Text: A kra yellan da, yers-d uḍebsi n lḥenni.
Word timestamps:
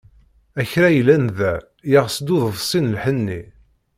A 0.59 0.61
kra 0.71 0.89
yellan 0.95 1.25
da, 1.37 1.53
yers-d 1.91 2.27
uḍebsi 2.35 2.79
n 2.81 2.91
lḥenni. 2.95 3.41